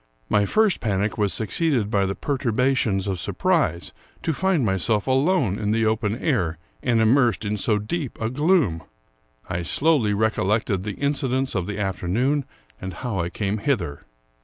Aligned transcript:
My 0.29 0.47
first 0.47 0.79
panic 0.79 1.19
was 1.19 1.31
succeeded 1.31 1.91
by 1.91 2.07
the 2.07 2.15
perturba 2.15 2.75
tions 2.75 3.05
of 3.07 3.19
surprise 3.19 3.93
to 4.23 4.33
find 4.33 4.65
myself 4.65 5.05
alone 5.05 5.59
in 5.59 5.69
the 5.69 5.85
open 5.85 6.17
air 6.17 6.57
and 6.81 6.99
immersed 6.99 7.45
in 7.45 7.55
so 7.55 7.77
deep 7.77 8.19
a 8.19 8.31
gloom. 8.31 8.81
I 9.47 9.61
slowly 9.61 10.15
recollected 10.15 10.81
the 10.81 10.99
in 10.99 11.13
cidents 11.13 11.53
of 11.53 11.67
the 11.67 11.77
afternoon, 11.77 12.45
and 12.81 12.95
how 12.95 13.19
I 13.19 13.29
came 13.29 13.59
hither. 13.59 14.01